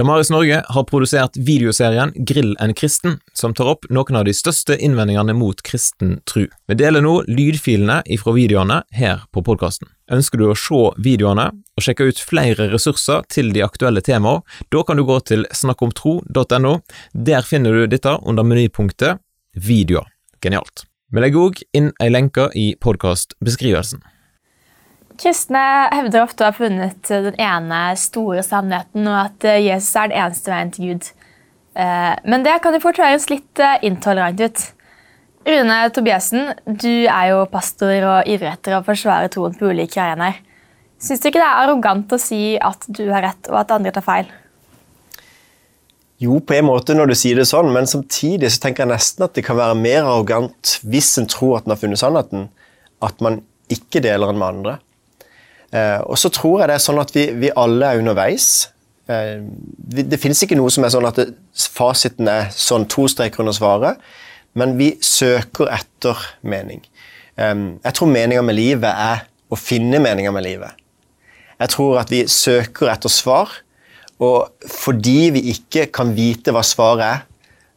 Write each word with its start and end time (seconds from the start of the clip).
Damaris 0.00 0.30
Norge 0.30 0.62
har 0.68 0.84
produsert 0.88 1.34
videoserien 1.36 2.14
Grill 2.16 2.54
en 2.60 2.72
kristen, 2.74 3.18
som 3.36 3.52
tar 3.52 3.68
opp 3.68 3.82
noen 3.92 4.16
av 4.16 4.22
de 4.24 4.32
største 4.32 4.78
innvendingene 4.80 5.34
mot 5.36 5.58
kristen 5.60 6.14
tru. 6.24 6.46
Vi 6.72 6.76
deler 6.80 7.04
nå 7.04 7.18
lydfilene 7.28 7.98
ifra 8.08 8.32
videoene 8.32 8.78
her 8.96 9.26
på 9.28 9.42
podkasten. 9.44 9.90
Ønsker 10.08 10.40
du 10.40 10.46
å 10.48 10.54
se 10.56 10.80
videoene 11.04 11.50
og 11.52 11.84
sjekke 11.84 12.06
ut 12.08 12.22
flere 12.30 12.70
ressurser 12.72 13.26
til 13.28 13.52
de 13.52 13.60
aktuelle 13.66 14.00
temaene, 14.00 14.40
da 14.72 14.80
kan 14.88 14.96
du 14.96 15.04
gå 15.04 15.18
til 15.28 15.44
snakkomtro.no. 15.52 16.72
Der 17.12 17.44
finner 17.44 17.76
du 17.76 17.84
dette 17.92 18.16
under 18.24 18.48
menypunktet 18.48 19.20
Videoer. 19.52 20.08
Genialt. 20.40 20.86
Vi 21.12 21.20
legger 21.20 21.50
òg 21.50 21.60
inn 21.76 21.92
ei 22.00 22.08
lenke 22.08 22.48
i 22.56 22.70
podkastbeskrivelsen. 22.80 24.00
Kristne 25.20 25.62
hevder 25.92 26.24
ofte 26.24 26.44
å 26.46 26.48
ha 26.48 26.56
funnet 26.56 27.08
den 27.10 27.36
ene 27.36 27.80
store 28.00 28.42
sannheten, 28.46 29.04
og 29.04 29.18
at 29.26 29.46
eh, 29.48 29.62
Jesus 29.66 29.92
er 30.00 30.08
den 30.08 30.22
eneste 30.22 30.52
veien 30.52 30.70
til 30.72 30.92
Gud. 30.92 31.08
Eh, 31.76 32.14
men 32.24 32.46
det 32.46 32.56
kan 32.64 32.76
jo 32.76 32.80
fort 32.82 33.00
høres 33.02 33.28
litt 33.28 33.60
eh, 33.60 33.76
intolerant 33.84 34.40
ut. 34.40 34.62
Rune 35.44 35.76
Tobiassen, 35.96 36.54
du 36.64 37.04
er 37.08 37.30
jo 37.34 37.44
pastor 37.52 37.92
og 38.14 38.32
ivrig 38.32 38.48
etter 38.54 38.78
å 38.78 38.84
forsvare 38.84 39.28
troen 39.32 39.56
på 39.56 39.68
ulike 39.72 40.00
arenaer. 40.00 40.40
Syns 41.00 41.20
du 41.20 41.30
ikke 41.30 41.40
det 41.40 41.48
er 41.48 41.62
arrogant 41.66 42.12
å 42.12 42.20
si 42.20 42.56
at 42.60 42.84
du 42.88 43.06
har 43.12 43.24
rett, 43.24 43.48
og 43.52 43.60
at 43.60 43.72
andre 43.76 43.92
tar 43.96 44.04
feil? 44.04 44.34
Jo, 46.20 46.36
på 46.44 46.58
en 46.58 46.68
måte 46.68 46.92
når 46.96 47.12
du 47.12 47.16
sier 47.16 47.40
det 47.40 47.48
sånn, 47.48 47.70
men 47.72 47.88
samtidig 47.88 48.50
så 48.52 48.66
tenker 48.66 48.84
jeg 48.84 48.92
nesten 48.92 49.24
at 49.24 49.36
det 49.36 49.44
kan 49.46 49.56
være 49.56 49.76
mer 49.80 50.04
arrogant 50.04 50.78
hvis 50.84 51.14
en 51.20 51.28
tror 51.28 51.56
at 51.58 51.68
en 51.68 51.72
har 51.72 51.80
funnet 51.80 52.00
sannheten, 52.00 52.50
at 53.00 53.24
man 53.24 53.40
ikke 53.72 54.02
deler 54.04 54.28
den 54.28 54.40
med 54.40 54.48
andre. 54.48 54.80
Eh, 55.70 56.00
og 56.02 56.18
så 56.18 56.30
tror 56.34 56.60
jeg 56.60 56.70
det 56.70 56.76
er 56.76 56.82
sånn 56.82 57.00
at 57.02 57.12
vi, 57.14 57.28
vi 57.38 57.52
alle 57.58 57.92
er 57.92 58.02
underveis. 58.02 58.48
Eh, 59.10 59.38
det 59.94 60.18
finnes 60.22 60.42
ikke 60.42 60.58
noe 60.58 60.72
som 60.74 60.86
er 60.86 60.94
sånn 60.94 61.06
at 61.06 61.20
det, 61.20 61.28
fasiten 61.54 62.30
er 62.30 62.50
sånn 62.54 62.88
to 62.90 63.06
streker 63.10 63.44
under 63.44 63.54
svaret, 63.56 64.02
men 64.58 64.74
vi 64.80 64.92
søker 65.04 65.70
etter 65.70 66.18
mening. 66.42 66.82
Eh, 67.38 67.54
jeg 67.86 67.96
tror 67.96 68.10
meninga 68.10 68.44
med 68.46 68.58
livet 68.58 68.90
er 68.90 69.26
å 69.50 69.58
finne 69.58 70.02
meninga 70.02 70.34
med 70.34 70.46
livet. 70.46 70.74
Jeg 71.60 71.74
tror 71.74 72.00
at 72.00 72.10
vi 72.10 72.24
søker 72.30 72.90
etter 72.90 73.12
svar, 73.12 73.52
og 74.20 74.66
fordi 74.68 75.30
vi 75.36 75.46
ikke 75.54 75.86
kan 75.94 76.10
vite 76.16 76.52
hva 76.52 76.64
svaret 76.66 77.06
er, 77.06 77.26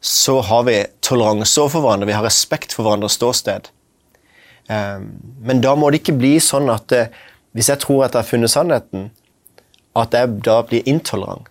så 0.03 0.41
har 0.44 0.66
vi 0.67 0.81
toleranse 1.03 1.61
overfor 1.61 1.83
hverandre, 1.86 2.09
vi 2.09 2.16
har 2.16 2.25
respekt 2.25 2.73
for 2.75 2.83
hverandres 2.83 3.16
ståsted. 3.16 3.69
Men 4.67 5.61
da 5.64 5.71
må 5.80 5.91
det 5.91 6.02
ikke 6.02 6.17
bli 6.19 6.33
sånn 6.44 6.67
at 6.71 6.91
hvis 7.53 7.69
jeg 7.69 7.81
tror 7.83 8.05
at 8.05 8.15
jeg 8.15 8.23
har 8.23 8.29
funnet 8.29 8.51
sannheten, 8.53 9.09
at 9.97 10.15
jeg 10.17 10.39
da 10.45 10.59
blir 10.65 10.85
intolerant, 10.89 11.49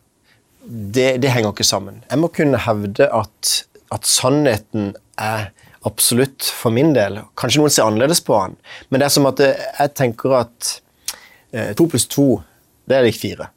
det, 0.62 1.16
det 1.22 1.30
henger 1.34 1.50
ikke 1.54 1.66
sammen. 1.66 2.02
Jeg 2.10 2.20
må 2.22 2.30
kunne 2.34 2.60
hevde 2.66 3.08
at, 3.10 3.52
at, 3.94 4.06
sannheten 4.06 4.92
er 5.18 5.50
absolutt 5.86 6.46
for 6.46 6.74
min 6.74 6.92
del. 6.94 7.18
Kanskje 7.38 7.62
noen 7.62 7.74
ser 7.74 7.88
annerledes 7.88 8.22
på 8.22 8.36
han, 8.38 8.54
men 8.88 9.02
det 9.02 9.08
er 9.08 9.14
som 9.14 9.26
at 9.30 9.42
jeg 9.42 9.94
tenker 9.98 10.36
at 10.44 10.70
eh, 11.50 11.72
to 11.78 11.88
pluss 11.90 12.06
to, 12.10 12.28
det 12.86 12.98
er 12.98 13.06
lik 13.06 13.18
fire. 13.18 13.50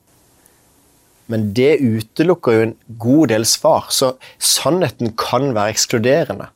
Men 1.29 1.49
det 1.57 1.79
utelukker 1.81 2.57
jo 2.57 2.65
en 2.67 2.75
god 3.01 3.31
del 3.33 3.45
svar, 3.49 3.89
så 3.93 4.13
sannheten 4.37 5.13
kan 5.17 5.53
være 5.57 5.73
ekskluderende. 5.73 6.49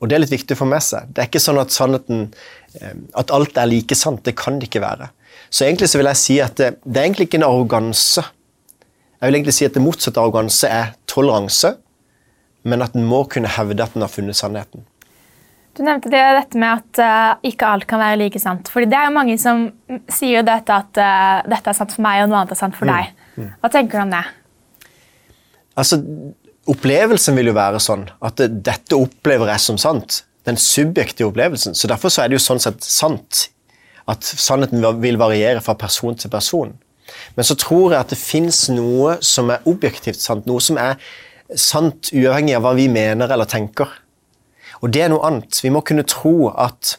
Og 0.00 0.08
det 0.08 0.16
er 0.16 0.22
litt 0.22 0.32
viktig 0.32 0.56
å 0.56 0.62
få 0.62 0.66
med 0.68 0.80
seg. 0.84 1.10
Det 1.12 1.22
er 1.22 1.28
ikke 1.28 1.42
sånn 1.44 1.60
at 1.60 1.74
sannheten 1.74 2.30
Eh, 2.78 2.94
at 3.18 3.32
alt 3.34 3.58
er 3.58 3.70
like 3.70 3.96
sant. 3.98 4.22
Det 4.24 4.36
kan 4.38 4.60
det 4.60 4.70
ikke 4.70 4.84
være. 4.84 5.10
Så 5.50 5.66
egentlig 5.66 5.90
så 5.90 5.98
vil 5.98 6.10
jeg 6.10 6.20
si 6.20 6.36
at 6.42 6.58
det, 6.60 6.74
det 6.84 7.00
er 7.00 7.08
egentlig 7.08 7.30
ikke 7.30 7.40
en 7.40 7.48
arroganse. 7.48 8.22
Jeg 9.20 9.26
vil 9.28 9.40
egentlig 9.40 9.56
si 9.56 9.66
at 9.66 9.74
det 9.76 9.82
motsatte 9.84 10.22
arroganse 10.22 10.70
er 10.70 10.94
toleranse, 11.10 11.74
men 12.62 12.84
at 12.84 12.94
en 12.96 13.08
må 13.08 13.24
kunne 13.30 13.50
hevde 13.50 13.82
at 13.84 13.96
en 13.96 14.06
har 14.06 14.12
funnet 14.12 14.38
sannheten. 14.38 14.86
Du 15.76 15.82
nevnte 15.86 16.10
det, 16.12 16.20
dette 16.36 16.58
med 16.60 16.80
at 16.80 17.00
uh, 17.02 17.42
ikke 17.46 17.68
alt 17.68 17.86
kan 17.88 18.00
være 18.02 18.18
like 18.24 18.40
sant. 18.42 18.68
Fordi 18.72 18.88
Det 18.90 18.98
er 18.98 19.06
jo 19.06 19.14
mange 19.14 19.36
som 19.38 19.68
sier 20.10 20.44
dette 20.46 20.74
at 20.74 20.98
uh, 20.98 21.46
dette 21.48 21.72
er 21.72 21.78
sant 21.78 21.94
for 21.94 22.04
meg, 22.04 22.24
og 22.24 22.30
noe 22.30 22.40
annet 22.42 22.54
er 22.56 22.60
sant 22.60 22.76
for 22.78 22.90
mm. 22.90 22.94
deg. 22.94 23.26
Mm. 23.36 23.50
Hva 23.62 23.70
tenker 23.72 23.98
du 24.00 24.04
om 24.04 24.14
det? 24.14 24.24
Altså, 25.80 26.00
Opplevelsen 26.68 27.38
vil 27.38 27.50
jo 27.50 27.56
være 27.56 27.80
sånn 27.80 28.04
at 28.20 28.40
dette 28.40 28.98
opplever 28.98 29.48
jeg 29.54 29.64
som 29.64 29.78
sant 29.80 30.24
den 30.48 30.58
subjektive 30.60 31.30
opplevelsen. 31.30 31.74
Så 31.74 31.88
Derfor 31.88 32.12
så 32.12 32.22
er 32.22 32.30
det 32.30 32.38
jo 32.38 32.44
sånn 32.44 32.62
sett 32.62 32.84
sant 32.84 33.48
at 34.10 34.24
sannheten 34.24 34.84
vil 35.00 35.18
variere 35.20 35.62
fra 35.64 35.76
person 35.78 36.16
til 36.18 36.32
person. 36.32 36.72
Men 37.36 37.46
så 37.46 37.56
tror 37.58 37.92
jeg 37.92 38.00
at 38.00 38.12
det 38.12 38.20
fins 38.20 38.68
noe 38.72 39.18
som 39.24 39.50
er 39.52 39.66
objektivt 39.68 40.20
sant, 40.20 40.46
noe 40.48 40.62
som 40.62 40.78
er 40.80 40.98
sant 41.58 42.12
uavhengig 42.14 42.56
av 42.56 42.64
hva 42.64 42.74
vi 42.78 42.86
mener 42.92 43.30
eller 43.30 43.48
tenker. 43.50 43.90
Og 44.80 44.92
det 44.94 45.04
er 45.04 45.12
noe 45.12 45.26
annet. 45.26 45.60
Vi 45.64 45.72
må 45.72 45.82
kunne 45.86 46.06
tro 46.08 46.52
at 46.52 46.96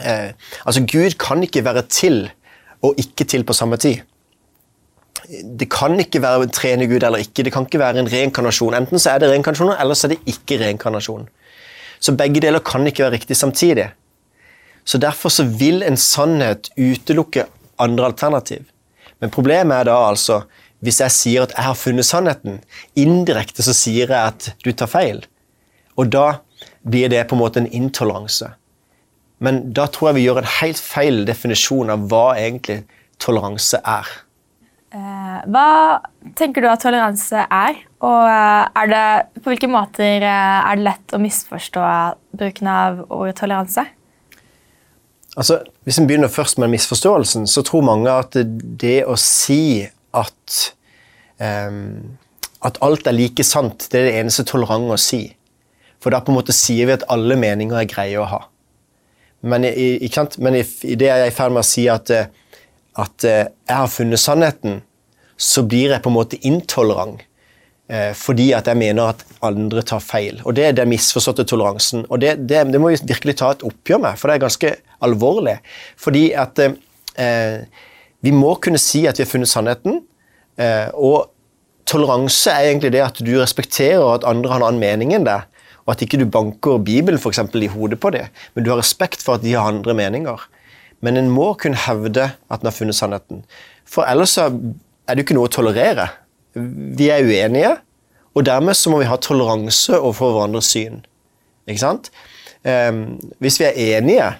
eh, 0.00 0.32
Altså, 0.64 0.84
Gud 0.84 1.16
kan 1.18 1.42
ikke 1.42 1.64
være 1.64 1.86
til 1.88 2.26
og 2.84 2.98
ikke 3.00 3.24
til 3.24 3.46
på 3.48 3.56
samme 3.56 3.78
tid. 3.80 4.04
Det 5.28 5.68
kan 5.72 5.96
ikke 6.00 6.22
være 6.22 6.46
en 6.46 6.54
trene 6.54 6.86
Gud 6.90 7.02
eller 7.02 7.22
ikke. 7.24 7.44
Det 7.46 7.52
kan 7.54 7.66
ikke 7.66 7.80
være 7.82 8.02
en 8.02 8.10
reinkarnasjon. 8.10 8.76
Enten 8.78 9.02
så 9.02 9.14
er 9.14 9.22
det 9.22 9.30
reinkarnasjon, 9.32 9.74
eller 9.74 9.98
så 9.98 10.06
er 10.06 10.14
det 10.14 10.34
ikke 10.34 10.60
reinkarnasjon. 10.62 11.26
Så 12.00 12.14
begge 12.16 12.42
deler 12.44 12.62
kan 12.64 12.86
ikke 12.86 13.06
være 13.06 13.16
riktig 13.16 13.36
samtidig. 13.36 13.90
Så 14.84 14.98
Derfor 15.02 15.32
så 15.34 15.44
vil 15.44 15.82
en 15.82 15.96
sannhet 15.96 16.70
utelukke 16.78 17.46
andre 17.78 18.12
alternativ. 18.12 18.62
Men 19.20 19.30
problemet 19.30 19.80
er 19.80 19.88
da 19.88 19.96
altså 20.08 20.42
hvis 20.84 21.00
jeg 21.00 21.14
sier 21.14 21.46
at 21.46 21.54
jeg 21.56 21.64
har 21.64 21.78
funnet 21.78 22.06
sannheten, 22.06 22.60
indirekte 22.94 23.64
så 23.64 23.74
sier 23.74 24.12
jeg 24.12 24.32
at 24.34 24.50
du 24.62 24.70
tar 24.72 24.90
feil. 24.92 25.24
Og 25.96 26.12
da 26.12 26.42
blir 26.86 27.08
det 27.10 27.24
på 27.28 27.36
en 27.36 27.42
måte 27.42 27.62
en 27.62 27.70
intoleranse. 27.72 28.52
Men 29.42 29.72
da 29.76 29.86
tror 29.92 30.10
jeg 30.10 30.18
vi 30.18 30.26
gjør 30.26 30.42
en 30.42 30.52
helt 30.60 30.80
feil 30.80 31.24
definisjon 31.28 31.92
av 31.92 32.06
hva 32.10 32.36
egentlig 32.36 32.82
toleranse 33.22 33.80
er. 33.82 34.06
Eh, 34.96 35.40
hva 35.52 35.66
tenker 36.38 36.64
du 36.64 36.70
at 36.70 36.80
toleranse 36.84 37.42
er? 37.52 37.80
Og 38.06 38.22
eh, 38.30 38.80
er 38.80 38.90
det, 38.92 39.04
på 39.42 39.52
hvilke 39.52 39.68
måter 39.68 40.24
eh, 40.24 40.58
er 40.70 40.78
det 40.78 40.86
lett 40.86 41.16
å 41.16 41.20
misforstå 41.20 41.82
bruken 42.36 42.70
av 42.70 43.02
ordet 43.10 43.36
toleranse? 43.40 43.84
Altså, 45.36 45.60
hvis 45.84 45.98
en 46.00 46.08
begynner 46.08 46.32
først 46.32 46.62
med 46.62 46.72
misforståelsen, 46.72 47.44
så 47.50 47.64
tror 47.66 47.84
mange 47.84 48.12
at 48.12 48.38
det 48.80 49.02
å 49.04 49.18
si 49.20 49.84
at 50.16 50.54
um, 51.44 52.16
at 52.64 52.78
alt 52.82 53.06
er 53.06 53.12
like 53.12 53.44
sant, 53.44 53.84
det 53.92 54.00
er 54.00 54.06
det 54.08 54.14
eneste 54.22 54.46
tolerante 54.48 54.96
å 54.96 55.00
si. 55.00 55.26
For 56.00 56.14
da 56.14 56.22
på 56.24 56.32
en 56.32 56.38
måte 56.38 56.56
sier 56.56 56.88
vi 56.88 56.94
at 56.96 57.04
alle 57.12 57.36
meninger 57.36 57.76
er 57.76 57.90
greie 57.90 58.16
å 58.16 58.24
ha. 58.30 58.40
Men, 59.44 59.68
i, 59.68 60.08
Men 60.40 60.56
i, 60.56 60.64
i 60.88 60.96
det 60.96 61.10
jeg 61.10 61.26
er 61.26 61.28
i 61.28 61.36
ferd 61.36 61.52
med 61.52 61.60
å 61.60 61.68
si 61.68 61.84
at, 61.92 62.10
at 62.96 63.26
jeg 63.28 63.52
har 63.68 63.92
funnet 63.92 64.24
sannheten, 64.24 64.80
så 65.36 65.64
blir 65.68 65.92
jeg 65.92 66.02
på 66.02 66.12
en 66.12 66.16
måte 66.16 66.40
intolerant. 66.48 67.22
Eh, 67.86 68.10
fordi 68.18 68.48
at 68.56 68.66
jeg 68.66 68.78
mener 68.80 69.12
at 69.12 69.22
andre 69.46 69.82
tar 69.86 70.02
feil. 70.02 70.40
Og 70.44 70.56
Det 70.56 70.64
er 70.64 70.72
den 70.72 70.90
misforståtte 70.90 71.44
toleransen. 71.46 72.06
Og 72.10 72.20
det, 72.20 72.48
det, 72.48 72.64
det, 72.72 72.80
må 72.80 72.90
vi 72.90 72.98
virkelig 73.02 73.36
ta 73.38 73.52
et 73.54 73.62
oppgjør 73.62 74.02
med, 74.02 74.18
for 74.18 74.28
det 74.28 74.34
er 74.34 74.46
ganske 74.46 74.72
alvorlig. 75.06 75.58
Fordi 75.96 76.32
at 76.32 76.58
eh, 76.58 77.62
vi 78.20 78.32
må 78.34 78.56
kunne 78.58 78.80
si 78.82 79.06
at 79.06 79.18
vi 79.18 79.22
har 79.22 79.30
funnet 79.30 79.52
sannheten. 79.52 80.00
Eh, 80.58 80.88
og 80.94 81.30
toleranse 81.86 82.50
er 82.50 82.72
egentlig 82.72 82.90
det 82.96 83.04
at 83.04 83.20
du 83.22 83.36
respekterer 83.38 84.02
at 84.16 84.26
andre 84.26 84.50
har 84.50 84.62
en 84.62 84.66
annen 84.72 84.82
mening 84.82 85.14
enn 85.14 85.28
deg. 85.28 85.46
Og 85.86 85.94
at 85.94 86.02
ikke 86.02 86.18
du 86.18 86.26
banker 86.26 86.82
Bibelen 86.82 87.20
for 87.22 87.30
eksempel, 87.30 87.62
i 87.62 87.70
hodet 87.70 88.00
på 88.02 88.10
dem, 88.10 88.26
men 88.54 88.64
du 88.66 88.72
har 88.72 88.80
respekt 88.80 89.22
for 89.22 89.38
at 89.38 89.44
de 89.44 89.52
har 89.54 89.68
andre 89.70 89.94
meninger. 89.94 90.42
Men 91.06 91.20
en 91.20 91.30
må 91.30 91.52
kunne 91.60 91.78
hevde 91.78 92.32
at 92.50 92.64
en 92.64 92.66
har 92.66 92.74
funnet 92.74 92.98
sannheten. 92.98 93.44
For 93.86 94.02
ellers 94.10 94.34
så 94.34 94.48
er 95.06 95.14
det 95.14 95.22
jo 95.22 95.26
ikke 95.28 95.36
noe 95.38 95.50
å 95.50 95.54
tolerere. 95.56 96.06
Vi 96.56 97.10
er 97.12 97.26
uenige, 97.26 97.76
og 98.36 98.46
dermed 98.48 98.76
så 98.76 98.92
må 98.92 99.00
vi 99.00 99.08
ha 99.08 99.18
toleranse 99.20 99.96
overfor 99.98 100.34
hverandres 100.34 100.72
syn. 100.74 101.02
Ikke 101.66 101.82
sant? 101.82 102.10
Um, 102.66 103.16
hvis 103.42 103.60
vi 103.62 103.68
er 103.68 103.78
enige, 103.98 104.32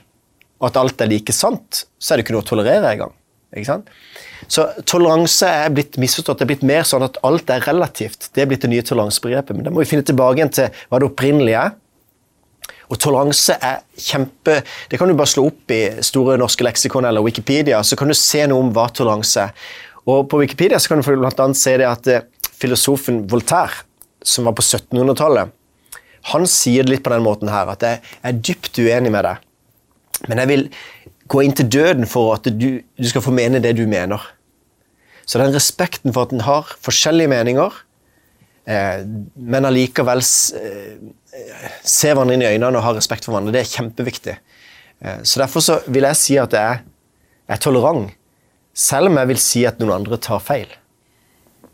at 0.67 0.77
alt 0.81 1.01
er 1.05 1.11
like 1.11 1.35
sant, 1.37 1.85
så 2.01 2.13
er 2.13 2.19
det 2.19 2.27
ikke 2.27 2.37
noe 2.37 2.45
å 2.45 2.49
tolerere 2.49 2.93
engang. 2.95 3.15
Ikke? 3.57 3.79
Så 4.53 4.67
toleranse 4.89 5.49
er 5.49 5.73
blitt 5.75 5.97
misforstått. 6.01 6.41
Det 6.41 6.47
er 6.47 6.53
blitt 6.53 6.67
mer 6.67 6.87
sånn 6.89 7.05
at 7.07 7.19
alt 7.27 7.51
er 7.53 7.65
relativt. 7.67 8.31
Det 8.35 8.45
er 8.45 8.49
blitt 8.51 8.65
det 8.65 8.73
nye 8.73 8.85
toleransebegrepet. 8.85 9.57
Men 9.57 9.69
da 9.69 9.73
må 9.73 9.83
vi 9.83 9.91
finne 9.91 10.07
tilbake 10.07 10.41
igjen 10.41 10.55
til 10.57 10.81
hva 10.91 11.01
det 11.01 11.09
opprinnelige 11.09 11.65
er. 11.69 11.77
Og 12.87 13.01
toleranse 13.03 13.57
er 13.67 13.81
kjempe 13.99 14.61
Det 14.91 14.99
kan 14.99 15.11
du 15.11 15.17
bare 15.19 15.31
slå 15.31 15.49
opp 15.49 15.73
i 15.75 15.81
Store 16.07 16.37
norske 16.39 16.62
leksikon 16.62 17.07
eller 17.09 17.25
Wikipedia, 17.25 17.81
så 17.83 17.99
kan 17.99 18.11
du 18.11 18.15
se 18.15 18.45
noe 18.47 18.62
om 18.62 18.71
hva 18.75 18.87
toleranse 18.95 19.49
er. 19.49 19.73
Og 20.06 20.29
På 20.31 20.38
Wikipedia 20.38 20.79
så 20.79 20.93
kan 20.93 21.03
du 21.03 21.26
annet 21.26 21.58
se 21.58 21.76
det 21.81 21.88
at 21.88 22.06
eh, 22.11 22.26
filosofen 22.56 23.25
Voltaire, 23.31 23.85
som 24.23 24.47
var 24.47 24.55
på 24.56 24.64
1700-tallet, 24.64 25.53
han 26.32 26.47
sier 26.50 26.87
det 26.87 26.91
litt 26.91 27.05
på 27.06 27.12
den 27.12 27.23
måten 27.23 27.50
her, 27.53 27.69
at 27.70 27.85
jeg 27.87 28.00
er 28.03 28.38
dypt 28.49 28.79
uenig 28.82 29.12
med 29.14 29.26
deg, 29.29 29.43
men 30.26 30.41
jeg 30.43 30.50
vil 30.50 30.64
gå 31.31 31.43
inn 31.43 31.55
til 31.55 31.69
døden 31.70 32.08
for 32.11 32.35
at 32.35 32.49
du, 32.50 32.81
du 32.82 33.06
skal 33.06 33.23
få 33.23 33.35
mene 33.35 33.62
det 33.62 33.76
du 33.79 33.85
mener. 33.91 34.23
Så 35.26 35.38
den 35.43 35.55
respekten 35.55 36.14
for 36.14 36.26
at 36.26 36.35
en 36.35 36.44
har 36.47 36.70
forskjellige 36.82 37.31
meninger, 37.31 37.79
eh, 38.70 39.02
men 39.35 39.69
allikevel 39.69 40.23
eh, 40.23 40.99
se 41.82 42.12
hverandre 42.12 42.38
inn 42.38 42.44
i 42.47 42.50
øynene 42.52 42.79
og 42.79 42.87
ha 42.87 42.94
respekt 42.97 43.26
for 43.26 43.35
hverandre, 43.35 43.55
det 43.55 43.64
er 43.64 43.73
kjempeviktig. 43.73 44.37
Eh, 45.02 45.19
så 45.26 45.43
derfor 45.43 45.67
så 45.67 45.81
vil 45.87 46.06
jeg 46.06 46.20
si 46.23 46.38
at 46.43 46.55
jeg 46.55 46.82
er 47.47 47.62
tolerant, 47.62 48.14
selv 48.76 49.11
om 49.11 49.17
jeg 49.20 49.32
vil 49.32 49.40
si 49.40 49.62
at 49.69 49.81
noen 49.81 49.96
andre 50.02 50.19
tar 50.20 50.43
feil. 50.44 50.69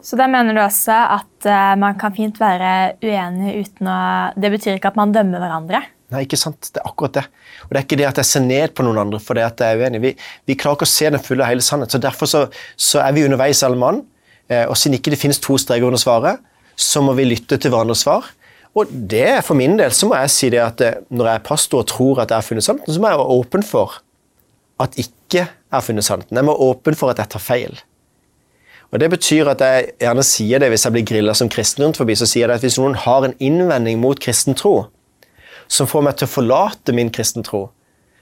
Så 0.02 0.18
da 0.18 0.26
mener 0.30 0.54
du 0.54 0.60
også 0.62 0.94
at 1.14 1.46
uh, 1.46 1.74
man 1.78 1.98
kan 1.98 2.14
fint 2.14 2.38
være 2.42 2.96
uenig 3.04 3.52
uten 3.62 3.90
å 3.90 3.98
Det 4.34 4.50
betyr 4.50 4.78
ikke 4.78 4.90
at 4.90 4.98
man 4.98 5.14
dømmer 5.14 5.42
hverandre? 5.42 5.82
Nei, 6.12 6.24
ikke 6.26 6.38
sant? 6.40 6.72
Det 6.74 6.80
er 6.82 6.88
akkurat 6.90 7.14
det. 7.20 7.22
Og 7.64 7.70
det 7.70 7.78
er 7.78 7.86
ikke 7.86 7.98
det 8.00 8.08
at 8.10 8.18
jeg 8.20 8.28
ser 8.28 8.44
ned 8.44 8.74
på 8.76 8.84
noen 8.84 9.00
andre 9.04 9.20
for 9.22 9.38
det 9.38 9.46
at 9.46 9.62
jeg 9.62 9.78
er 9.78 9.86
uenig. 9.86 10.02
Vi, 10.02 10.12
vi 10.50 10.56
klarer 10.58 10.76
ikke 10.76 10.88
å 10.90 10.92
se 10.92 11.08
den 11.08 11.22
fulle 11.22 11.46
og 11.46 11.48
hele 11.48 11.64
sannhet, 11.64 11.94
så 11.94 12.02
derfor 12.02 12.28
så, 12.28 12.42
så 12.76 13.00
er 13.00 13.14
vi 13.16 13.24
underveis 13.24 13.62
alle 13.64 13.80
mann. 13.80 14.02
Eh, 14.50 14.66
og 14.66 14.76
siden 14.76 14.98
ikke 14.98 15.14
det 15.14 15.20
finnes 15.22 15.40
to 15.40 15.56
streker 15.60 15.88
under 15.88 16.02
svaret, 16.02 16.42
så 16.76 17.00
må 17.04 17.14
vi 17.16 17.30
lytte 17.30 17.56
til 17.56 17.72
hverandres 17.72 18.04
svar. 18.04 18.28
Og 18.76 18.92
det 18.92 19.24
er 19.38 19.40
for 19.46 19.56
min 19.56 19.78
del 19.80 19.92
så 19.96 20.08
må 20.10 20.18
jeg 20.20 20.34
si 20.34 20.52
det 20.52 20.60
at 20.60 20.84
eh, 20.84 21.00
når 21.08 21.30
jeg 21.30 21.40
er 21.40 21.46
pastor 21.48 21.80
og 21.80 21.88
tror 21.88 22.20
at 22.20 22.34
jeg 22.34 22.42
har 22.42 22.48
funnet 22.50 22.66
sannheten, 22.66 22.92
så 22.92 23.00
må 23.00 23.08
jeg 23.08 23.22
være 23.22 23.38
åpen 23.38 23.64
for 23.64 24.02
at 24.80 24.96
ikke 25.00 25.42
jeg 25.42 25.48
har 25.72 25.84
funnet 25.84 26.04
sannheten. 26.04 26.36
Jeg 26.36 26.44
må 26.44 26.54
åpen 26.68 26.96
for 26.98 27.12
at 27.12 27.20
jeg 27.20 27.32
tar 27.32 27.42
feil. 27.42 27.78
Og 28.92 29.00
Det 29.00 29.08
betyr 29.10 29.48
at 29.48 29.62
jeg 29.64 29.92
gjerne 30.04 30.24
sier 30.26 30.60
det 30.60 30.68
hvis 30.68 30.84
jeg 30.84 30.92
blir 30.92 31.06
grilla 31.08 31.34
som 31.34 31.48
kristen 31.48 31.84
rundt 31.84 31.96
forbi, 31.96 32.16
så 32.18 32.28
sier 32.28 32.44
jeg 32.44 32.60
at 32.60 32.64
hvis 32.64 32.76
noen 32.80 32.98
har 33.00 33.24
en 33.24 33.36
innvending 33.40 34.00
mot 34.02 34.20
kristen 34.20 34.54
tro, 34.58 34.90
som 35.64 35.88
får 35.88 36.04
meg 36.04 36.18
til 36.20 36.28
å 36.28 36.32
forlate 36.34 36.92
min 36.92 37.08
kristen 37.08 37.46
tro, 37.46 37.70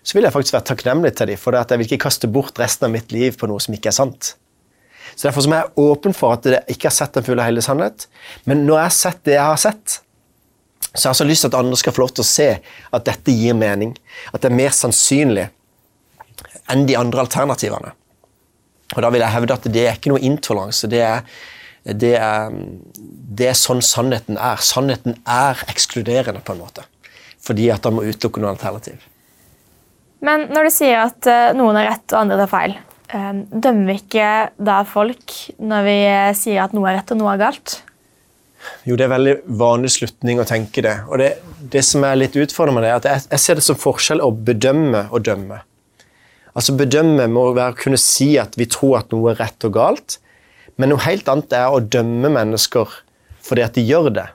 så 0.06 0.14
vil 0.16 0.24
jeg 0.24 0.32
faktisk 0.32 0.54
være 0.54 0.68
takknemlig 0.70 1.12
til 1.18 1.32
dem, 1.32 1.40
for 1.40 1.52
det 1.52 1.64
at 1.64 1.74
jeg 1.74 1.80
vil 1.80 1.90
ikke 1.90 2.04
kaste 2.06 2.30
bort 2.30 2.58
resten 2.62 2.86
av 2.86 2.94
mitt 2.94 3.10
liv 3.12 3.34
på 3.36 3.50
noe 3.50 3.60
som 3.60 3.74
ikke 3.74 3.90
er 3.90 3.98
sant. 3.98 4.34
Så 5.16 5.26
Derfor 5.26 5.42
så 5.42 5.50
må 5.50 5.58
jeg 5.58 5.66
være 5.66 5.88
åpen 5.90 6.14
for 6.16 6.38
at 6.38 6.46
jeg 6.46 6.76
ikke 6.76 6.86
har 6.86 6.94
sett 6.94 7.18
den 7.18 7.26
fulle 7.26 7.42
og 7.42 7.50
hele 7.50 7.64
sannhet. 7.64 8.06
Men 8.46 8.62
når 8.64 8.78
jeg 8.78 8.86
har 8.86 8.96
sett 8.96 9.24
det 9.26 9.34
jeg 9.34 9.44
har 9.50 9.60
sett, 9.60 9.96
så 10.94 11.08
har 11.08 11.12
jeg 11.12 11.20
så 11.20 11.26
lyst 11.26 11.44
til 11.44 11.50
at 11.50 11.58
andre 11.58 11.76
skal 11.76 11.94
få 11.96 12.04
lov 12.04 12.14
til 12.14 12.24
å 12.24 12.30
se 12.30 12.48
at 12.94 13.06
dette 13.06 13.34
gir 13.34 13.58
mening. 13.58 13.96
At 14.30 14.42
det 14.42 14.52
er 14.52 14.60
mer 14.62 14.72
sannsynlig 14.74 15.50
enn 16.72 16.86
de 16.88 16.96
andre 16.98 17.24
alternativene. 17.24 17.94
Og 18.96 19.04
da 19.04 19.10
vil 19.12 19.22
jeg 19.22 19.34
hevde 19.36 19.56
at 19.56 19.68
det 19.70 19.86
er 19.86 19.98
ikke 19.98 20.12
noe 20.12 20.22
intoleranse. 20.26 20.90
Det 20.90 21.02
er, 21.06 21.26
det 21.86 22.14
er, 22.18 22.54
det 23.38 23.50
er 23.52 23.58
sånn 23.58 23.82
sannheten 23.84 24.38
er. 24.40 24.62
Sannheten 24.64 25.20
er 25.22 25.62
ekskluderende, 25.70 26.42
på 26.42 26.56
en 26.56 26.64
måte. 26.64 26.86
Fordi 27.40 27.70
at 27.72 27.86
han 27.86 27.96
må 27.96 28.06
utelukke 28.08 28.42
noe 28.42 28.54
alternativ. 28.56 28.98
Men 30.26 30.48
når 30.52 30.68
du 30.68 30.72
sier 30.74 31.04
at 31.06 31.28
eh, 31.30 31.52
noen 31.56 31.78
har 31.80 31.94
rett 31.94 32.12
og 32.12 32.18
andre 32.24 32.40
tar 32.42 32.50
feil, 32.50 32.74
eh, 33.08 33.30
dømmer 33.48 33.92
vi 33.92 34.00
ikke 34.02 34.32
da 34.60 34.80
folk 34.88 35.36
når 35.62 35.86
vi 35.86 35.94
eh, 36.10 36.32
sier 36.36 36.66
at 36.66 36.74
noe 36.76 36.90
er 36.90 36.98
rett 36.98 37.14
og 37.14 37.22
noe 37.22 37.36
er 37.36 37.40
galt? 37.46 37.78
Jo, 38.84 38.98
det 38.98 39.06
er 39.06 39.14
veldig 39.14 39.34
vanlig 39.60 39.94
slutning 39.94 40.42
å 40.42 40.48
tenke 40.48 40.82
det. 40.84 40.98
Og 41.08 41.22
det, 41.22 41.30
det 41.72 41.80
som 41.86 42.04
er 42.04 42.18
litt 42.18 42.36
utfordrende 42.36 42.76
med 42.76 42.84
det, 42.84 42.90
er 42.90 43.00
at 43.00 43.08
jeg, 43.08 43.26
jeg 43.30 43.44
ser 43.46 43.60
det 43.60 43.64
som 43.64 43.78
forskjell 43.80 44.20
å 44.20 44.28
bedømme 44.34 45.06
og 45.08 45.24
dømme. 45.24 45.62
Altså 46.56 46.74
Bedømme 46.78 47.28
må 47.30 47.50
være 47.56 47.74
å 47.74 47.78
kunne 47.78 48.00
si 48.00 48.32
at 48.40 48.58
vi 48.58 48.68
tror 48.70 49.00
at 49.00 49.14
noe 49.14 49.32
er 49.32 49.40
rett 49.42 49.68
og 49.68 49.76
galt, 49.76 50.18
men 50.80 50.92
noe 50.92 51.04
helt 51.04 51.28
annet 51.30 51.54
er 51.56 51.70
å 51.70 51.82
dømme 51.82 52.32
mennesker 52.32 53.00
fordi 53.44 53.64
at 53.64 53.76
de 53.76 53.84
gjør 53.86 54.10
det. 54.14 54.26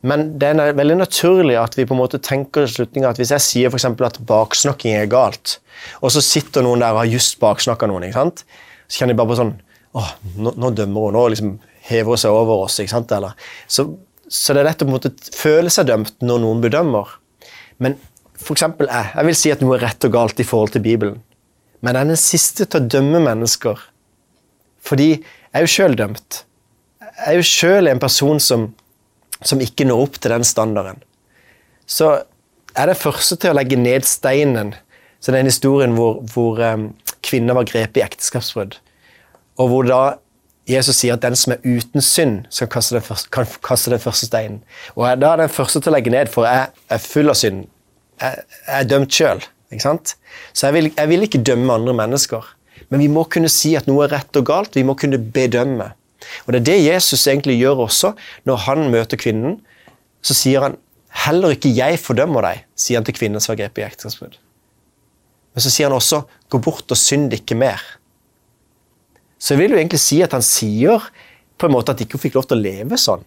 Men 0.00 0.30
det 0.40 0.54
er 0.54 0.76
veldig 0.78 0.96
naturlig 1.02 1.58
at 1.60 1.74
vi 1.76 1.84
på 1.84 1.92
en 1.92 2.00
måte 2.00 2.20
tenker 2.24 2.64
i 2.64 2.70
slutningen 2.72 3.10
at 3.10 3.18
hvis 3.20 3.34
jeg 3.34 3.44
sier 3.44 3.72
for 3.72 4.06
at 4.06 4.20
baksnakking 4.26 4.96
er 4.96 5.10
galt, 5.12 5.58
og 6.00 6.14
så 6.14 6.22
sitter 6.24 6.64
noen 6.64 6.80
der 6.80 6.94
og 6.94 7.02
har 7.02 7.12
just 7.12 7.36
baksnakka 7.42 7.88
noen, 7.90 8.08
ikke 8.08 8.22
sant? 8.22 8.44
så 8.90 9.02
kjenner 9.02 9.14
de 9.14 9.20
bare 9.20 9.32
på 9.32 9.40
sånn 9.40 9.58
Åh, 9.98 10.10
nå, 10.38 10.52
nå 10.54 10.68
dømmer 10.78 11.08
hun. 11.08 11.16
Nå 11.16 11.22
liksom 11.32 11.54
hever 11.88 12.14
hun 12.14 12.20
seg 12.22 12.30
over 12.30 12.60
oss. 12.62 12.76
ikke 12.78 12.92
sant? 12.92 13.10
Eller, 13.10 13.32
så, 13.66 13.88
så 14.30 14.54
det 14.54 14.62
er 14.62 14.68
lett 14.68 14.84
å 14.84 14.86
på 14.86 14.92
en 14.92 14.94
måte 14.94 15.10
føle 15.34 15.72
seg 15.74 15.88
dømt 15.88 16.22
når 16.22 16.44
noen 16.44 16.60
bedømmer. 16.62 17.16
Men 17.82 17.96
eksempel 18.54 18.88
jeg. 18.90 19.10
Jeg 19.14 19.28
vil 19.28 19.36
si 19.38 19.52
at 19.52 19.62
noe 19.64 19.76
er 19.76 19.84
rett 19.86 20.06
og 20.08 20.14
galt 20.14 20.40
i 20.40 20.46
forhold 20.46 20.74
til 20.74 20.84
Bibelen. 20.84 21.18
Men 21.80 21.96
jeg 21.96 22.04
er 22.04 22.12
den 22.12 22.20
siste 22.20 22.66
til 22.66 22.80
å 22.80 22.90
dømme 22.96 23.20
mennesker. 23.24 23.82
Fordi 24.84 25.10
jeg 25.12 25.56
er 25.56 25.66
jo 25.66 25.72
sjøl 25.74 25.96
dømt. 25.98 26.42
Jeg 27.00 27.26
er 27.28 27.38
jo 27.38 27.46
sjøl 27.46 27.90
en 27.90 28.02
person 28.02 28.40
som, 28.40 28.68
som 29.44 29.60
ikke 29.60 29.86
når 29.88 30.04
opp 30.06 30.18
til 30.20 30.34
den 30.34 30.46
standarden. 30.46 31.02
Så 31.90 32.10
jeg 32.70 32.84
er 32.84 32.92
den 32.92 33.00
første 33.00 33.36
til 33.40 33.52
å 33.52 33.58
legge 33.58 33.80
ned 33.80 34.06
steinen. 34.08 34.74
Så 35.20 35.34
den 35.34 35.48
historien 35.48 35.96
hvor, 35.96 36.20
hvor 36.32 36.60
um, 36.64 36.90
kvinner 37.26 37.56
var 37.58 37.68
grepet 37.68 38.00
i 38.00 38.04
ekteskapsbrudd. 38.06 38.78
Og 39.60 39.72
hvor 39.72 39.88
da 39.88 40.02
Jesus 40.70 41.00
sier 41.00 41.16
at 41.16 41.24
den 41.24 41.36
som 41.36 41.56
er 41.56 41.64
uten 41.64 42.04
synd, 42.04 42.44
skal 42.52 42.68
kaste 42.70 42.94
den 42.94 43.04
første, 43.04 43.30
kan 43.32 43.48
kaste 43.64 43.90
den 43.92 44.02
første 44.02 44.28
steinen. 44.28 44.60
Og 44.94 45.06
jeg, 45.08 45.20
da 45.20 45.32
er 45.32 45.42
den 45.42 45.52
første 45.52 45.82
til 45.82 45.90
å 45.90 45.96
legge 45.96 46.12
ned, 46.14 46.30
for 46.32 46.46
jeg 46.46 46.70
er 46.70 47.02
full 47.02 47.32
av 47.32 47.38
synd. 47.40 47.64
Jeg, 48.20 48.44
er 48.68 48.88
dømt 48.88 49.14
sjøl. 49.14 49.42
Så 49.70 50.66
jeg 50.66 50.74
vil, 50.74 50.90
jeg 50.96 51.08
vil 51.08 51.26
ikke 51.26 51.42
dømme 51.46 51.76
andre 51.78 51.94
mennesker. 51.96 52.46
Men 52.90 53.02
vi 53.04 53.08
må 53.12 53.24
kunne 53.30 53.50
si 53.52 53.76
at 53.78 53.86
noe 53.88 54.04
er 54.06 54.14
rett 54.16 54.36
og 54.40 54.46
galt. 54.48 54.76
Vi 54.76 54.84
må 54.86 54.96
kunne 54.98 55.20
bedømme. 55.20 55.92
Og 56.44 56.52
Det 56.52 56.60
er 56.60 56.68
det 56.68 56.78
Jesus 56.84 57.26
egentlig 57.26 57.58
gjør 57.60 57.86
også. 57.86 58.12
Når 58.48 58.64
han 58.66 58.90
møter 58.92 59.20
kvinnen, 59.20 59.60
så 60.22 60.36
sier 60.36 60.66
han 60.66 60.76
heller 61.24 61.54
ikke 61.56 61.72
jeg 61.74 61.98
fordømmer 62.02 62.44
deg, 62.46 62.66
sier 62.78 63.00
han 63.00 63.06
til 63.06 63.16
kvinnen 63.16 63.42
som 63.42 63.54
var 63.54 63.64
grepet 63.64 63.82
i 63.82 63.86
ekteskapsbrudd. 63.88 64.36
Men 65.54 65.64
så 65.64 65.72
sier 65.72 65.88
han 65.88 65.96
også 65.96 66.22
gå 66.52 66.60
bort 66.62 66.92
og 66.92 66.98
synd 66.98 67.34
ikke 67.34 67.58
mer. 67.58 67.82
Så 69.40 69.54
jeg 69.54 69.62
vil 69.62 69.74
jo 69.74 69.80
egentlig 69.80 70.02
si 70.02 70.20
at 70.22 70.36
han 70.36 70.44
sier 70.44 71.08
på 71.58 71.68
en 71.68 71.74
måte 71.74 71.94
at 71.94 72.02
ikke 72.04 72.18
hun 72.18 72.24
fikk 72.26 72.36
lov 72.38 72.46
til 72.48 72.60
å 72.60 72.62
leve 72.62 72.98
sånn. 73.00 73.24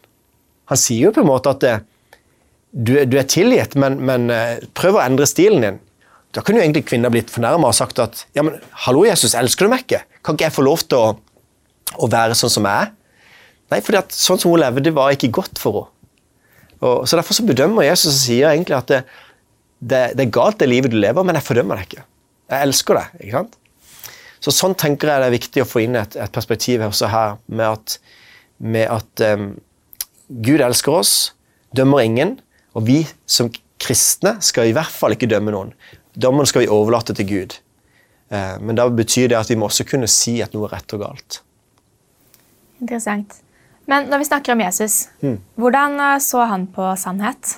Han 0.71 0.79
sier 0.79 1.09
jo 1.09 1.15
på 1.15 1.23
en 1.23 1.29
måte 1.29 1.51
at 1.51 1.63
det, 1.63 1.73
du, 2.73 2.93
du, 3.05 3.17
er 3.21 3.27
tilgitt, 3.29 3.77
men, 3.79 3.99
men 4.01 4.29
eh, 4.33 4.63
prøv 4.77 4.97
å 4.97 5.03
endre 5.03 5.27
stilen 5.29 5.61
din. 5.65 5.79
Da 6.33 6.41
kunne 6.41 6.59
jo 6.59 6.65
egentlig 6.65 6.87
kvinner 6.89 7.13
blitt 7.13 7.29
fornærma 7.29 7.69
og 7.69 7.77
sagt 7.77 8.01
at 8.01 8.25
ja, 8.33 8.41
men 8.41 8.57
hallo, 8.87 9.03
Jesus, 9.05 9.35
elsker 9.37 9.67
du 9.67 9.73
meg 9.73 9.85
ikke? 9.85 10.01
Kan 10.25 10.37
ikke 10.37 10.47
jeg 10.47 10.55
få 10.55 10.65
lov 10.65 10.81
til 10.89 10.97
å, 10.97 11.11
å 12.01 12.09
være 12.09 12.37
sånn 12.37 12.53
som 12.55 12.65
jeg 12.65 12.87
er? 12.87 12.93
Nei, 13.69 13.81
for 13.85 13.97
sånn 14.13 14.41
som 14.41 14.53
hun 14.53 14.61
levde, 14.61 14.93
var 14.95 15.13
ikke 15.13 15.31
godt 15.33 15.61
for 15.61 15.83
henne. 15.83 15.89
Og, 16.83 17.05
så 17.07 17.15
Derfor 17.15 17.37
så 17.37 17.45
bedømmer 17.47 17.85
Jesus 17.85 18.09
og 18.09 18.17
sier 18.25 18.49
egentlig 18.49 18.75
at 18.75 18.89
det, 18.91 18.97
det, 19.79 20.01
det, 20.17 20.25
er 20.25 20.33
galt 20.35 20.57
det 20.59 20.67
livet 20.67 20.91
du 20.91 20.97
lever, 20.99 21.23
men 21.23 21.37
jeg 21.39 21.45
fordømmer 21.45 21.79
deg 21.79 21.85
ikke. 21.87 22.03
Jeg 22.51 22.67
elsker 22.67 22.99
deg. 22.99 23.13
ikke 23.21 23.37
sant? 23.37 23.55
Så 24.43 24.51
Sånn 24.51 24.75
tenker 24.75 25.07
jeg 25.07 25.23
det 25.23 25.29
er 25.29 25.35
viktig 25.37 25.63
å 25.63 25.67
få 25.69 25.85
inn 25.85 25.95
et, 25.95 26.17
et 26.19 26.33
perspektiv 26.35 26.83
også 26.83 27.07
her, 27.13 27.37
med 27.47 27.69
at, 27.69 27.95
med 28.59 28.89
at 28.91 29.23
um, 29.31 29.45
Gud 30.43 30.59
elsker 30.65 30.97
oss, 30.97 31.13
dømmer 31.77 32.03
ingen, 32.03 32.35
og 32.73 32.87
vi 32.87 33.03
som 33.29 33.51
kristne 33.81 34.37
skal 34.43 34.69
i 34.69 34.75
hvert 34.75 34.91
fall 34.93 35.15
ikke 35.15 35.29
dømme 35.31 35.53
noen. 35.53 35.73
Dommen 36.13 36.47
skal 36.49 36.63
vi 36.63 36.71
overlate 36.71 37.15
til 37.17 37.27
Gud. 37.29 37.57
Uh, 38.33 38.57
men 38.61 38.77
da 38.79 38.87
betyr 38.89 39.29
det 39.31 39.39
at 39.39 39.49
vi 39.51 39.57
må 39.59 39.69
også 39.69 39.85
kunne 39.89 40.09
si 40.09 40.39
at 40.41 40.53
noe 40.55 40.69
er 40.69 40.77
rett 40.77 40.95
og 40.95 41.03
galt. 41.05 41.41
Interessant. 42.81 43.39
Men 43.89 44.07
når 44.09 44.23
vi 44.23 44.29
snakker 44.29 44.55
om 44.55 44.63
Jesus, 44.63 45.07
Mm. 45.21 45.39
hvordan 45.59 45.99
eh, 45.99 46.19
så 46.19 46.45
han 46.47 46.67
på 46.67 46.95
sannhet? 46.95 47.57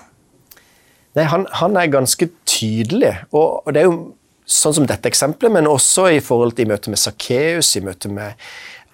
Nei, 1.15 1.24
han, 1.24 1.45
han 1.51 1.77
er 1.77 1.88
ganske 1.88 2.29
tydelig, 2.45 3.13
og, 3.31 3.62
og 3.67 3.74
det 3.74 3.81
er 3.81 3.86
jo 3.86 4.15
sånn 4.45 4.74
som 4.74 4.88
dette 4.89 5.10
eksempelet, 5.10 5.53
men 5.53 5.69
også 5.69 6.10
i 6.15 6.19
forhold 6.19 6.55
til 6.55 6.65
i 6.65 6.69
møte 6.69 6.89
med 6.89 7.01
Sakkeus, 7.01 7.75
i 7.77 7.84
møte 7.86 8.10
med 8.10 8.34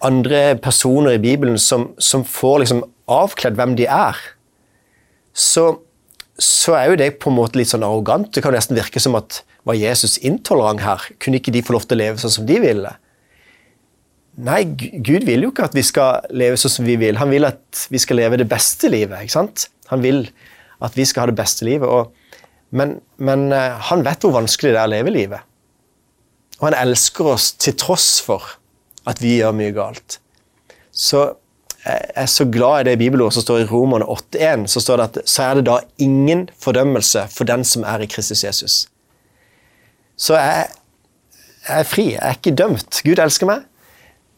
andre 0.02 0.56
personer 0.62 1.16
i 1.16 1.22
Bibelen 1.24 1.58
som, 1.60 1.92
som 2.00 2.24
får 2.28 2.60
liksom 2.64 2.84
avkledd 3.12 3.58
hvem 3.60 3.76
de 3.80 3.88
er, 3.88 4.20
så, 5.34 5.80
så, 6.40 6.76
er 6.78 6.92
jo 6.92 7.00
det 7.00 7.10
på 7.22 7.32
en 7.32 7.38
måte 7.38 7.60
litt 7.60 7.72
sånn 7.72 7.86
arrogant. 7.86 8.32
Det 8.34 8.44
kan 8.44 8.56
nesten 8.56 8.78
virke 8.78 9.02
som 9.04 9.18
at 9.20 9.42
var 9.68 9.78
Jesus 9.78 10.18
intolerant 10.26 10.82
her? 10.82 11.04
Kunne 11.22 11.42
ikke 11.42 11.54
de 11.54 11.64
få 11.66 11.76
lov 11.76 11.86
til 11.86 12.00
å 12.00 12.02
leve 12.02 12.22
sånn 12.22 12.34
som 12.34 12.48
de 12.50 12.58
ville? 12.64 12.94
Nei, 14.42 14.62
Gud 14.66 15.28
vil 15.28 15.44
jo 15.46 15.52
ikke 15.52 15.68
at 15.68 15.76
vi 15.76 15.84
skal 15.86 16.26
leve 16.34 16.58
sånn 16.58 16.74
som 16.78 16.88
vi 16.88 16.96
vil. 17.02 17.20
Han 17.20 17.34
vil 17.34 17.46
at 17.50 17.84
vi 17.92 18.00
skal 18.02 18.22
leve 18.22 18.40
det 18.42 18.48
beste 18.50 18.90
livet. 18.90 19.22
ikke 19.22 19.36
sant? 19.36 19.68
Han 19.92 20.02
vil 20.06 20.24
at 20.82 20.98
vi 20.98 21.06
skal 21.06 21.26
ha 21.26 21.32
det 21.32 21.38
beste 21.42 21.68
livet. 21.68 21.88
og 21.88 22.16
men, 22.72 23.02
men 23.20 23.50
uh, 23.52 23.76
han 23.90 24.04
vet 24.08 24.24
hvor 24.24 24.38
vanskelig 24.38 24.72
det 24.72 24.80
er 24.80 24.88
å 24.88 24.94
leve 24.94 25.14
livet. 25.14 25.48
Og 26.62 26.70
han 26.70 26.78
elsker 26.80 27.34
oss 27.34 27.52
til 27.60 27.76
tross 27.76 28.22
for 28.24 28.56
at 29.10 29.20
vi 29.22 29.40
gjør 29.40 29.56
mye 29.58 29.74
galt. 29.76 30.20
Så 30.92 31.34
jeg 31.86 32.12
er 32.24 32.30
så 32.30 32.46
glad 32.46 32.82
i 32.82 32.90
det 32.92 33.00
bibelordet 33.02 33.34
som 33.40 33.46
står 33.46 33.64
i 33.64 33.70
Romerne 33.72 34.06
8,1. 34.06 34.68
Så 34.70 34.84
står 34.84 35.02
det 35.02 35.08
at 35.10 35.30
så 35.30 35.48
er 35.48 35.58
det 35.58 35.66
da 35.70 35.80
ingen 35.98 36.46
fordømmelse 36.62 37.26
for 37.34 37.50
den 37.50 37.66
som 37.66 37.86
er 37.88 38.04
i 38.04 38.10
Kristus 38.10 38.44
Jesus. 38.46 38.76
Så 40.14 40.38
jeg, 40.38 40.68
jeg 41.68 41.80
er 41.80 41.90
fri. 41.90 42.08
Jeg 42.14 42.22
er 42.22 42.38
ikke 42.38 42.56
dømt. 42.58 43.02
Gud 43.06 43.22
elsker 43.24 43.50
meg. 43.50 43.66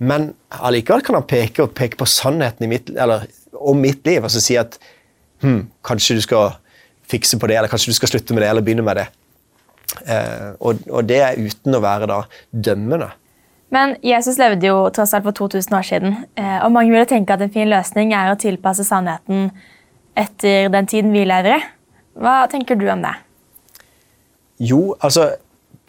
Men 0.04 0.32
allikevel 0.52 1.04
kan 1.04 1.20
han 1.20 1.28
peke, 1.28 1.68
peke 1.76 2.00
på 2.00 2.08
sannheten 2.10 2.72
mitt, 2.72 2.92
om 3.54 3.80
mitt 3.80 4.08
liv 4.08 4.24
og 4.24 4.32
så 4.34 4.42
si 4.44 4.56
at 4.60 4.80
hm, 5.44 5.66
kanskje 5.86 6.18
du 6.18 6.24
skal 6.26 6.56
fikse 7.12 7.38
på 7.40 7.48
det, 7.48 7.58
eller 7.60 7.72
kanskje 7.72 7.92
du 7.92 7.98
skal 7.98 8.12
slutte 8.12 8.36
med 8.36 8.44
det, 8.44 8.50
eller 8.50 8.66
begynne 8.66 8.86
med 8.86 9.00
det. 9.00 9.08
Eh, 10.08 10.50
og, 10.60 10.82
og, 10.90 11.04
det 11.08 11.20
er 11.22 11.40
uten 11.40 11.78
å 11.78 11.84
være 11.84 12.10
da 12.10 12.22
dømmende. 12.52 13.12
Men 13.74 13.96
Jesus 14.06 14.38
levde 14.38 14.70
jo 14.70 14.82
tross 14.94 15.15
alt 15.18 15.25
for 15.25 15.36
2000 15.38 15.77
år 15.77 15.86
siden, 15.88 16.18
eh, 16.38 16.60
og 16.62 16.72
mange 16.75 16.94
ville 16.94 17.10
tenke 17.10 17.34
at 17.34 17.42
en 17.42 17.53
fin 17.53 17.70
løsning 17.72 18.13
er 18.13 18.30
å 18.30 18.39
tilpasse 18.39 18.86
sannheten 18.86 19.48
etter 20.18 20.70
den 20.74 20.89
tiden 20.89 21.13
vi 21.15 21.24
lever 21.25 21.58
i. 21.58 21.63
Hva 22.22 22.44
tenker 22.51 22.77
du 22.77 22.86
om 22.94 23.01
det? 23.01 23.15
Jo, 24.62 24.94
altså 25.01 25.34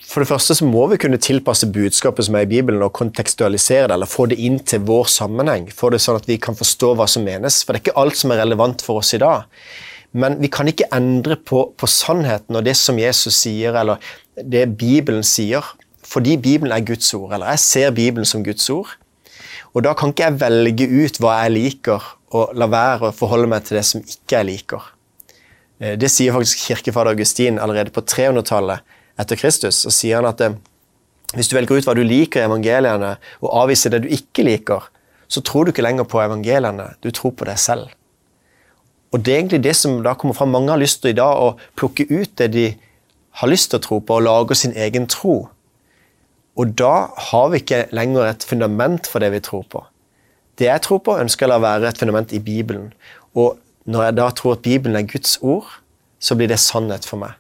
For 0.05 0.21
det 0.21 0.29
første 0.29 0.53
så 0.59 0.67
må 0.69 0.83
vi 0.91 0.99
kunne 1.01 1.17
tilpasse 1.23 1.65
budskapet 1.73 2.27
som 2.27 2.35
er 2.37 2.43
i 2.45 2.49
Bibelen, 2.51 2.83
og 2.85 2.93
kontekstualisere 2.93 3.87
det, 3.87 3.95
eller 3.95 4.11
få 4.11 4.27
det 4.29 4.37
inn 4.37 4.59
til 4.61 4.83
vår 4.85 5.07
sammenheng. 5.09 5.71
Få 5.73 5.89
det 5.95 6.01
sånn 6.03 6.19
at 6.19 6.27
vi 6.29 6.37
kan 6.37 6.59
forstå 6.59 6.91
hva 6.99 7.07
som 7.09 7.25
menes. 7.25 7.63
For 7.63 7.73
det 7.73 7.79
er 7.79 7.85
ikke 7.87 8.03
alt 8.03 8.19
som 8.19 8.35
er 8.35 8.43
relevant 8.43 8.85
for 8.85 9.01
oss 9.01 9.15
i 9.17 9.21
dag. 9.23 9.47
Men 10.13 10.37
vi 10.43 10.51
kan 10.53 10.69
ikke 10.69 10.91
endre 10.93 11.39
på, 11.41 11.63
på 11.73 11.89
sannheten 11.89 12.59
og 12.59 12.67
det 12.67 12.77
som 12.77 13.01
Jesus 13.01 13.39
sier, 13.47 13.79
eller 13.81 14.03
det 14.37 14.67
Bibelen 14.77 15.25
sier, 15.25 15.73
fordi 16.05 16.37
Bibelen 16.37 16.73
er 16.73 16.85
Guds 16.85 17.09
ord. 17.17 17.33
Eller 17.33 17.55
jeg 17.55 17.63
ser 17.65 17.95
Bibelen 17.97 18.29
som 18.29 18.45
Guds 18.45 18.69
ord. 18.71 18.93
Og 19.75 19.83
da 19.85 19.95
kan 19.99 20.13
ikke 20.13 20.29
jeg 20.29 20.41
velge 20.41 20.87
ut 20.87 21.19
hva 21.23 21.39
jeg 21.43 21.55
liker, 21.55 22.11
og 22.35 22.53
la 22.59 22.69
være 22.71 23.11
å 23.11 23.15
forholde 23.15 23.51
meg 23.51 23.65
til 23.67 23.79
det 23.79 23.85
som 23.87 24.03
ikke 24.03 24.37
jeg 24.39 24.49
liker. 24.51 24.87
Eh, 25.81 25.97
det 25.99 26.11
sier 26.13 26.35
faktisk 26.35 26.69
kirkefader 26.69 27.15
Augustin 27.15 27.59
allerede 27.63 27.95
på 27.95 28.05
300-tallet 28.05 28.85
etter 29.19 29.39
Kristus. 29.39 29.85
og 29.87 29.95
sier 29.95 30.21
han 30.21 30.31
at 30.31 30.41
eh, 30.43 30.57
hvis 31.35 31.51
du 31.51 31.57
velger 31.57 31.79
ut 31.81 31.89
hva 31.89 31.97
du 31.99 32.05
liker 32.07 32.43
i 32.43 32.47
evangeliene, 32.49 33.17
og 33.43 33.57
avviser 33.65 33.95
det 33.95 34.05
du 34.05 34.09
ikke 34.15 34.47
liker, 34.47 34.87
så 35.27 35.43
tror 35.43 35.65
du 35.65 35.73
ikke 35.73 35.83
lenger 35.83 36.07
på 36.07 36.23
evangeliene, 36.23 36.93
du 37.03 37.11
tror 37.11 37.35
på 37.35 37.47
deg 37.49 37.59
selv. 37.59 37.91
Og 39.15 39.23
det 39.23 39.33
er 39.33 39.41
egentlig 39.43 39.63
det 39.65 39.75
som 39.79 40.01
da 40.03 40.15
kommer 40.19 40.35
fram. 40.35 40.51
Mange 40.55 40.73
har 40.73 40.81
lyst 40.81 41.03
til 41.03 41.15
i 41.15 41.19
dag 41.19 41.39
å 41.39 41.55
plukke 41.79 42.07
ut 42.11 42.35
det 42.39 42.49
de 42.55 42.65
har 43.41 43.51
lyst 43.51 43.71
til 43.71 43.79
å 43.79 43.83
tro 43.83 43.99
på, 44.03 44.19
og 44.19 44.27
lage 44.27 44.59
sin 44.59 44.75
egen 44.75 45.07
tro. 45.11 45.49
Og 46.55 46.75
da 46.79 47.11
har 47.31 47.51
vi 47.51 47.61
ikke 47.63 47.87
lenger 47.95 48.29
et 48.29 48.47
fundament 48.47 49.09
for 49.11 49.23
det 49.23 49.33
vi 49.35 49.43
tror 49.43 49.65
på. 49.71 49.83
Det 50.59 50.69
jeg 50.69 50.83
tror 50.87 51.01
på, 51.03 51.17
ønsker 51.19 51.49
jeg 51.49 51.59
å 51.59 51.65
være 51.65 51.91
et 51.91 51.99
fundament 51.99 52.33
i 52.33 52.43
Bibelen. 52.43 52.93
Og 53.35 53.59
når 53.91 54.07
jeg 54.07 54.17
da 54.21 54.29
tror 54.31 54.55
at 54.55 54.63
Bibelen 54.63 54.97
er 54.97 55.09
Guds 55.11 55.39
ord, 55.43 55.67
så 56.23 56.37
blir 56.39 56.49
det 56.49 56.63
sannhet 56.63 57.07
for 57.09 57.21
meg. 57.21 57.35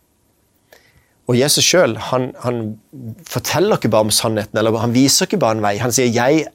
Og 1.30 1.38
Jesus 1.38 1.64
sjøl 1.64 1.94
han, 2.10 2.32
han, 2.42 2.74
forteller 3.30 3.78
ikke 3.78 3.92
bare 3.94 4.08
om 4.08 4.12
sannheten, 4.12 4.58
eller 4.60 4.76
han 4.82 4.92
viser 4.92 5.28
ikke 5.28 5.40
bare 5.40 5.56
en 5.56 5.64
vei. 5.64 5.76
Han 5.80 5.94
sier 5.94 6.10
'jeg 6.12 6.46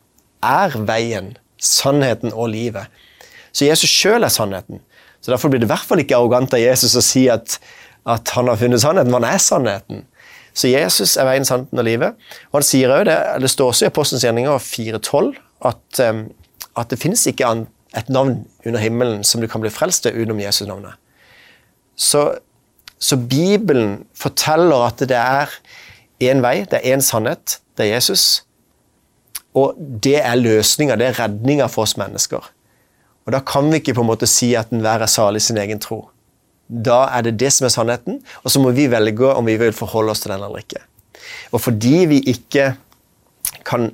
er 0.44 0.78
veien, 0.86 1.38
sannheten 1.58 2.34
og 2.34 2.52
livet'. 2.54 2.92
Så 3.52 3.66
Jesus 3.66 3.90
sjøl 3.90 4.24
er 4.24 4.30
sannheten. 4.30 4.80
Så 5.22 5.32
Derfor 5.32 5.50
blir 5.50 5.60
det 5.60 5.68
i 5.68 5.74
hvert 5.74 5.88
fall 5.88 6.00
ikke 6.00 6.16
arrogant 6.16 6.54
av 6.54 6.60
Jesus 6.60 6.96
å 6.96 7.02
si 7.02 7.28
at, 7.28 7.60
at 8.06 8.30
han 8.30 8.48
har 8.48 8.56
funnet 8.56 8.82
sannheten, 8.82 9.12
for 9.12 9.20
han 9.20 9.34
er 9.34 9.38
sannheten. 9.38 10.06
Så 10.54 10.72
Jesus 10.72 11.16
er 11.18 11.28
veien, 11.28 11.46
sannheten 11.46 11.80
og 11.80 11.86
livet. 11.86 12.18
Og 12.52 12.60
han 12.60 12.68
sier 12.68 12.94
også 12.94 13.08
det, 13.10 13.18
det 13.44 13.52
står 13.54 13.74
også 13.74 13.86
i 13.86 13.92
Apostelens 13.92 14.26
gjerninger 14.26 14.64
4.12 14.66 15.32
at, 15.70 16.02
um, 16.10 16.24
at 16.80 16.92
det 16.92 17.00
finnes 17.02 17.26
ikke 17.30 17.48
et 17.98 18.10
navn 18.10 18.44
under 18.66 18.80
himmelen 18.80 19.24
som 19.24 19.42
du 19.42 19.48
kan 19.50 19.62
bli 19.64 19.72
frelst 19.74 20.06
til 20.06 20.16
utenom 20.16 20.42
Jesus-navnet. 20.42 21.00
Så, 22.00 22.40
så, 23.00 23.18
Bibelen 23.18 24.06
forteller 24.16 24.86
at 24.88 25.02
det 25.04 25.18
er 25.18 25.52
én 26.24 26.44
vei, 26.44 26.64
det 26.70 26.80
er 26.80 26.96
én 26.96 27.04
sannhet, 27.04 27.60
det 27.78 27.88
er 27.88 27.96
Jesus. 27.98 28.44
Og 29.58 29.76
det 29.78 30.20
er 30.22 30.40
løsninga, 30.40 30.96
det 30.96 31.10
er 31.10 31.20
redninga 31.20 31.68
for 31.68 31.88
oss 31.88 31.98
mennesker. 32.00 32.52
Og 33.26 33.34
Da 33.34 33.42
kan 33.46 33.68
vi 33.72 33.82
ikke 33.82 33.94
på 33.94 34.02
en 34.02 34.10
måte 34.10 34.28
si 34.30 34.54
at 34.56 34.72
enhver 34.74 35.04
er 35.04 35.12
salig 35.12 35.44
i 35.44 35.48
sin 35.50 35.58
egen 35.58 35.80
tro. 35.80 36.10
Da 36.70 37.08
er 37.18 37.26
det 37.26 37.40
det 37.42 37.50
som 37.56 37.66
er 37.66 37.74
sannheten, 37.74 38.20
og 38.44 38.54
så 38.54 38.62
må 38.62 38.74
vi 38.78 38.86
velge 38.92 39.34
om 39.34 39.48
vi 39.50 39.58
vil 39.58 39.74
forholde 39.74 40.14
oss 40.14 40.22
til 40.22 40.34
den 40.36 40.46
eller 40.46 40.62
ikke. 40.62 40.84
Og 41.52 41.64
fordi 41.64 42.06
vi 42.12 42.22
ikke 42.30 42.76
kan 43.66 43.90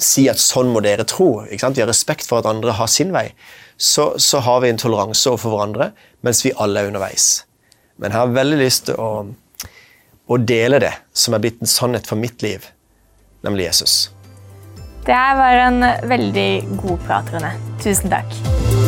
si 0.00 0.28
at 0.30 0.40
sånn 0.40 0.70
må 0.72 0.82
dere 0.84 1.04
tro. 1.08 1.42
Vi 1.50 1.58
har 1.60 1.90
respekt 1.90 2.28
for 2.28 2.40
at 2.40 2.48
andre 2.48 2.76
har 2.78 2.88
sin 2.90 3.12
vei. 3.14 3.30
Så, 3.76 4.14
så 4.22 4.42
har 4.44 4.62
vi 4.62 4.70
en 4.70 4.80
toleranse 4.80 5.30
overfor 5.30 5.56
hverandre 5.56 5.90
mens 6.24 6.44
vi 6.44 6.54
alle 6.60 6.82
er 6.82 6.90
underveis. 6.92 7.28
Men 8.00 8.12
jeg 8.12 8.20
har 8.20 8.34
veldig 8.36 8.60
lyst 8.60 8.86
til 8.88 9.00
å, 9.00 9.10
å 10.30 10.40
dele 10.40 10.80
det 10.84 10.92
som 11.16 11.36
er 11.36 11.42
blitt 11.44 11.60
en 11.60 11.70
sannhet 11.70 12.08
for 12.08 12.20
mitt 12.20 12.44
liv, 12.44 12.68
nemlig 13.44 13.70
Jesus. 13.70 13.96
Det 15.04 15.16
her 15.16 15.36
var 15.40 15.64
en 15.66 15.80
veldig 16.08 16.50
god 16.84 17.08
prat, 17.08 17.32
Rune. 17.34 17.56
Tusen 17.80 18.12
takk. 18.12 18.79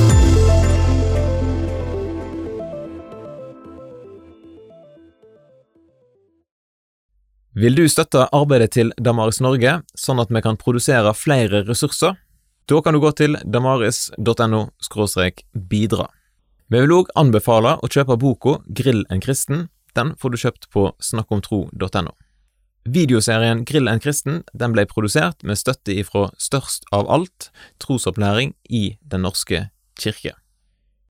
Vil 7.53 7.75
du 7.77 7.85
støtte 7.85 8.31
arbeidet 8.33 8.71
til 8.73 8.95
Damaris 8.97 9.43
Norge, 9.45 9.83
sånn 9.93 10.23
at 10.23 10.31
vi 10.33 10.41
kan 10.41 10.57
produsere 10.57 11.13
flere 11.13 11.61
ressurser? 11.67 12.17
Da 12.65 12.81
kan 12.81 12.97
du 12.97 13.01
gå 13.03 13.11
til 13.13 13.37
damaris.no 13.45 14.63
bidra. 15.53 16.07
Vi 16.73 16.81
vil 16.81 16.95
òg 16.97 17.13
anbefale 17.15 17.75
å 17.85 17.91
kjøpe 17.93 18.17
boka 18.17 18.57
Grill 18.73 19.05
en 19.13 19.21
kristen. 19.21 19.69
Den 19.93 20.15
får 20.17 20.33
du 20.33 20.41
kjøpt 20.41 20.71
på 20.73 20.89
snakkomtro.no. 21.05 22.15
Videoserien 22.89 23.67
Grill 23.69 23.91
en 23.91 24.01
kristen 24.01 24.43
den 24.57 24.73
ble 24.73 24.87
produsert 24.89 25.45
med 25.45 25.61
støtte 25.61 25.93
ifra 25.93 26.31
Størst 26.41 26.89
av 26.91 27.05
alt, 27.13 27.51
trosopplæring 27.85 28.57
i 28.71 28.97
Den 29.05 29.29
norske 29.29 29.69
kirke. 30.01 30.42